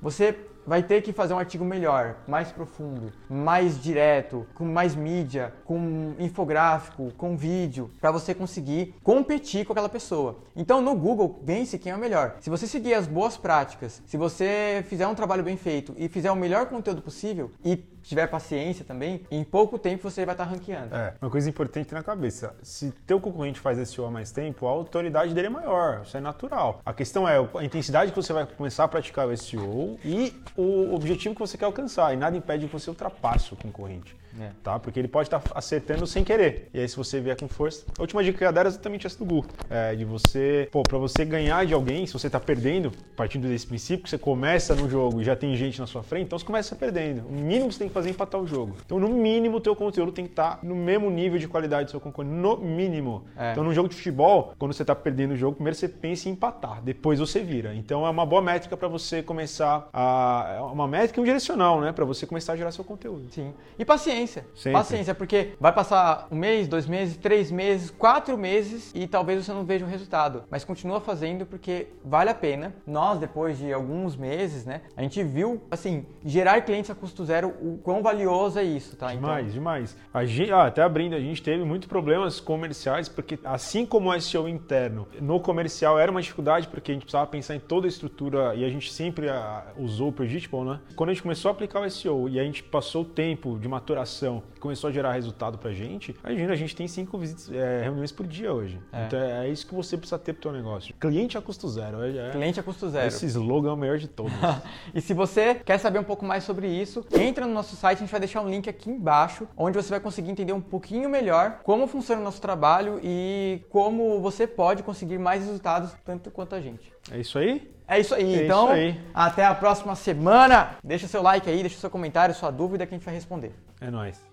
você 0.00 0.36
vai 0.66 0.82
ter 0.82 1.02
que 1.02 1.12
fazer 1.12 1.34
um 1.34 1.38
artigo 1.38 1.64
melhor, 1.64 2.16
mais 2.26 2.52
profundo, 2.52 3.12
mais 3.28 3.80
direto, 3.80 4.46
com 4.54 4.64
mais 4.64 4.94
mídia, 4.94 5.52
com 5.64 6.14
infográfico, 6.18 7.12
com 7.16 7.36
vídeo, 7.36 7.90
para 8.00 8.10
você 8.10 8.34
conseguir 8.34 8.94
competir 9.02 9.64
com 9.64 9.72
aquela 9.72 9.88
pessoa. 9.88 10.38
Então 10.54 10.80
no 10.80 10.94
Google 10.94 11.40
vence 11.42 11.78
quem 11.78 11.92
é 11.92 11.96
o 11.96 11.98
melhor. 11.98 12.36
Se 12.40 12.50
você 12.50 12.66
seguir 12.66 12.94
as 12.94 13.06
boas 13.06 13.36
práticas, 13.36 14.02
se 14.06 14.16
você 14.16 14.84
fizer 14.88 15.06
um 15.06 15.14
trabalho 15.14 15.42
bem 15.42 15.56
feito 15.56 15.94
e 15.96 16.08
fizer 16.08 16.30
o 16.30 16.36
melhor 16.36 16.66
conteúdo 16.66 17.02
possível 17.02 17.50
e 17.64 17.76
tiver 18.02 18.26
paciência 18.26 18.84
também, 18.84 19.22
em 19.30 19.44
pouco 19.44 19.78
tempo 19.78 20.02
você 20.02 20.24
vai 20.24 20.34
estar 20.34 20.44
tá 20.44 20.50
ranqueando. 20.50 20.94
É, 20.94 21.14
uma 21.20 21.30
coisa 21.30 21.48
importante 21.48 21.92
na 21.92 22.02
cabeça. 22.02 22.54
Se 22.62 22.90
teu 23.06 23.20
concorrente 23.20 23.60
faz 23.60 23.78
SEO 23.88 24.06
há 24.06 24.10
mais 24.10 24.30
tempo, 24.30 24.66
a 24.66 24.70
autoridade 24.70 25.34
dele 25.34 25.46
é 25.46 25.50
maior. 25.50 26.02
Isso 26.04 26.16
é 26.16 26.20
natural. 26.20 26.80
A 26.84 26.92
questão 26.92 27.28
é 27.28 27.36
a 27.36 27.64
intensidade 27.64 28.12
que 28.12 28.16
você 28.16 28.32
vai 28.32 28.46
começar 28.46 28.84
a 28.84 28.88
praticar 28.88 29.26
o 29.26 29.36
SEO 29.36 29.98
e 30.04 30.34
o 30.56 30.94
objetivo 30.94 31.34
que 31.34 31.40
você 31.40 31.56
quer 31.56 31.64
alcançar. 31.64 32.12
E 32.12 32.16
nada 32.16 32.36
impede 32.36 32.66
que 32.66 32.72
você 32.72 32.90
ultrapasse 32.90 33.52
o 33.52 33.56
concorrente. 33.56 34.21
É. 34.40 34.50
Tá? 34.62 34.78
Porque 34.78 34.98
ele 34.98 35.08
pode 35.08 35.26
estar 35.26 35.40
tá 35.40 35.52
acertando 35.54 36.06
sem 36.06 36.24
querer. 36.24 36.68
E 36.72 36.80
aí, 36.80 36.88
se 36.88 36.96
você 36.96 37.20
vier 37.20 37.36
com 37.36 37.48
força. 37.48 37.84
A 37.98 38.02
última 38.02 38.22
dica 38.22 38.38
que 38.38 38.44
eu 38.44 38.52
dar 38.52 38.66
é 38.66 38.68
exatamente 38.68 39.06
essa 39.06 39.18
do 39.18 39.24
Google. 39.24 39.50
É 39.68 39.94
de 39.94 40.04
você, 40.04 40.68
pô, 40.70 40.82
pra 40.82 40.98
você 40.98 41.24
ganhar 41.24 41.64
de 41.66 41.74
alguém, 41.74 42.06
se 42.06 42.12
você 42.12 42.28
tá 42.28 42.40
perdendo, 42.40 42.92
partindo 43.16 43.48
desse 43.48 43.66
princípio, 43.66 44.04
que 44.04 44.10
você 44.10 44.18
começa 44.18 44.74
no 44.74 44.88
jogo 44.88 45.20
e 45.20 45.24
já 45.24 45.36
tem 45.36 45.54
gente 45.56 45.80
na 45.80 45.86
sua 45.86 46.02
frente, 46.02 46.24
então 46.24 46.38
você 46.38 46.44
começa 46.44 46.74
perdendo. 46.74 47.26
O 47.28 47.32
mínimo 47.32 47.68
que 47.68 47.74
você 47.74 47.78
tem 47.80 47.88
que 47.88 47.94
fazer 47.94 48.08
é 48.08 48.12
empatar 48.12 48.40
o 48.40 48.46
jogo. 48.46 48.76
Então, 48.84 48.98
no 48.98 49.08
mínimo, 49.08 49.58
o 49.58 49.60
teu 49.60 49.76
conteúdo 49.76 50.12
tem 50.12 50.24
que 50.24 50.32
estar 50.32 50.56
tá 50.56 50.66
no 50.66 50.74
mesmo 50.74 51.10
nível 51.10 51.38
de 51.38 51.48
qualidade 51.48 51.86
do 51.86 51.90
seu 51.90 52.00
concorrente. 52.00 52.34
No 52.34 52.56
mínimo. 52.56 53.24
É. 53.36 53.52
Então, 53.52 53.64
no 53.64 53.72
jogo 53.72 53.88
de 53.88 53.96
futebol, 53.96 54.54
quando 54.58 54.72
você 54.72 54.84
tá 54.84 54.94
perdendo 54.94 55.32
o 55.32 55.36
jogo, 55.36 55.56
primeiro 55.56 55.76
você 55.76 55.88
pensa 55.88 56.28
em 56.28 56.32
empatar, 56.32 56.82
depois 56.82 57.18
você 57.18 57.40
vira. 57.40 57.74
Então, 57.74 58.06
é 58.06 58.10
uma 58.10 58.24
boa 58.24 58.42
métrica 58.42 58.76
para 58.76 58.88
você 58.88 59.22
começar 59.22 59.88
a. 59.92 60.56
É 60.56 60.60
uma 60.60 60.88
métrica 60.88 61.20
e 61.20 61.22
um 61.22 61.24
direcional, 61.24 61.80
né? 61.80 61.92
Para 61.92 62.04
você 62.04 62.26
começar 62.26 62.54
a 62.54 62.56
gerar 62.56 62.72
seu 62.72 62.84
conteúdo. 62.84 63.26
Sim. 63.30 63.52
E 63.78 63.84
paciência. 63.84 64.21
Sempre. 64.26 64.72
Paciência, 64.72 65.14
porque 65.14 65.52
vai 65.60 65.72
passar 65.72 66.28
um 66.30 66.36
mês, 66.36 66.68
dois 66.68 66.86
meses, 66.86 67.16
três 67.16 67.50
meses, 67.50 67.90
quatro 67.90 68.36
meses 68.36 68.92
e 68.94 69.06
talvez 69.06 69.44
você 69.44 69.52
não 69.52 69.64
veja 69.64 69.84
o 69.84 69.88
resultado. 69.88 70.44
Mas 70.50 70.64
continua 70.64 71.00
fazendo 71.00 71.46
porque 71.46 71.88
vale 72.04 72.30
a 72.30 72.34
pena. 72.34 72.74
Nós, 72.86 73.18
depois 73.18 73.58
de 73.58 73.72
alguns 73.72 74.16
meses, 74.16 74.64
né, 74.64 74.82
a 74.96 75.02
gente 75.02 75.22
viu, 75.22 75.62
assim, 75.70 76.06
gerar 76.24 76.60
clientes 76.62 76.90
a 76.90 76.94
custo 76.94 77.24
zero, 77.24 77.48
o 77.60 77.78
quão 77.82 78.02
valioso 78.02 78.58
é 78.58 78.64
isso, 78.64 78.96
tá? 78.96 79.12
Demais, 79.12 79.46
então... 79.46 79.54
demais. 79.54 79.96
A 80.12 80.24
gente, 80.24 80.52
ah, 80.52 80.66
até 80.66 80.82
abrindo, 80.82 81.14
a 81.14 81.20
gente 81.20 81.42
teve 81.42 81.64
muitos 81.64 81.88
problemas 81.88 82.40
comerciais, 82.40 83.08
porque 83.08 83.38
assim 83.44 83.84
como 83.84 84.10
o 84.10 84.20
SEO 84.20 84.48
interno, 84.48 85.06
no 85.20 85.40
comercial 85.40 85.98
era 85.98 86.10
uma 86.10 86.20
dificuldade, 86.20 86.68
porque 86.68 86.92
a 86.92 86.94
gente 86.94 87.04
precisava 87.04 87.26
pensar 87.26 87.54
em 87.54 87.60
toda 87.60 87.86
a 87.86 87.88
estrutura 87.88 88.54
e 88.54 88.64
a 88.64 88.68
gente 88.68 88.92
sempre 88.92 89.28
ah, 89.28 89.64
usou 89.76 90.08
o 90.08 90.12
Predictable, 90.12 90.64
né? 90.64 90.80
Quando 90.94 91.10
a 91.10 91.12
gente 91.12 91.22
começou 91.22 91.48
a 91.48 91.52
aplicar 91.52 91.80
o 91.80 91.90
SEO 91.90 92.28
e 92.28 92.38
a 92.38 92.44
gente 92.44 92.62
passou 92.62 93.02
o 93.02 93.04
tempo 93.04 93.58
de 93.58 93.68
maturação 93.68 94.11
começou 94.60 94.88
a 94.88 94.92
gerar 94.92 95.12
resultado 95.12 95.58
pra 95.58 95.72
gente, 95.72 96.14
imagina, 96.24 96.52
a 96.52 96.56
gente 96.56 96.74
tem 96.74 96.86
cinco 96.86 97.18
visitas, 97.18 97.50
é, 97.52 97.82
reuniões 97.82 98.12
por 98.12 98.26
dia 98.26 98.52
hoje. 98.52 98.80
É. 98.92 99.06
Então 99.06 99.18
é 99.18 99.48
isso 99.48 99.66
que 99.66 99.74
você 99.74 99.96
precisa 99.96 100.18
ter 100.18 100.32
pro 100.32 100.42
teu 100.42 100.52
negócio. 100.52 100.94
Cliente 101.00 101.36
a 101.36 101.42
custo 101.42 101.68
zero. 101.68 102.02
É, 102.02 102.28
é 102.28 102.30
Cliente 102.30 102.60
a 102.60 102.62
custo 102.62 102.88
zero. 102.88 103.06
Esse 103.06 103.26
slogan 103.26 103.70
é 103.70 103.72
o 103.72 103.76
melhor 103.76 103.98
de 103.98 104.08
todos. 104.08 104.32
e 104.94 105.00
se 105.00 105.14
você 105.14 105.54
quer 105.54 105.78
saber 105.78 105.98
um 105.98 106.04
pouco 106.04 106.24
mais 106.24 106.44
sobre 106.44 106.68
isso, 106.68 107.04
entra 107.12 107.46
no 107.46 107.52
nosso 107.52 107.76
site, 107.76 107.98
a 107.98 108.00
gente 108.00 108.10
vai 108.10 108.20
deixar 108.20 108.40
um 108.40 108.48
link 108.48 108.68
aqui 108.68 108.90
embaixo, 108.90 109.48
onde 109.56 109.76
você 109.76 109.90
vai 109.90 110.00
conseguir 110.00 110.30
entender 110.30 110.52
um 110.52 110.60
pouquinho 110.60 111.08
melhor 111.08 111.60
como 111.62 111.86
funciona 111.86 112.20
o 112.20 112.24
nosso 112.24 112.40
trabalho 112.40 113.00
e 113.02 113.62
como 113.68 114.20
você 114.20 114.46
pode 114.46 114.82
conseguir 114.82 115.18
mais 115.18 115.44
resultados 115.44 115.92
tanto 116.04 116.30
quanto 116.30 116.54
a 116.54 116.60
gente. 116.60 116.92
É 117.10 117.18
isso 117.18 117.38
aí? 117.38 117.70
É 117.92 118.00
isso 118.00 118.14
aí. 118.14 118.34
É 118.34 118.44
então, 118.44 118.64
isso 118.64 118.72
aí. 118.72 119.00
até 119.12 119.44
a 119.44 119.54
próxima 119.54 119.94
semana. 119.94 120.76
Deixa 120.82 121.06
seu 121.06 121.22
like 121.22 121.48
aí, 121.48 121.60
deixa 121.60 121.78
seu 121.78 121.90
comentário, 121.90 122.34
sua 122.34 122.50
dúvida 122.50 122.86
que 122.86 122.94
a 122.94 122.98
gente 122.98 123.04
vai 123.04 123.14
responder. 123.14 123.52
É 123.80 123.90
nóis. 123.90 124.31